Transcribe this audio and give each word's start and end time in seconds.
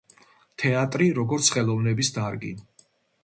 თეატრი, 0.63 1.09
როგორც 1.17 1.51
ხელოვნების 1.57 2.11
დარგი. 2.17 2.53